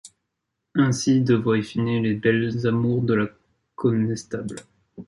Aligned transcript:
Ainsy 0.73 1.21
debvoyent 1.21 1.61
finer 1.61 2.01
les 2.01 2.15
belles 2.15 2.65
amours 2.65 3.03
de 3.03 3.13
la 3.13 3.27
connestable. 3.75 4.55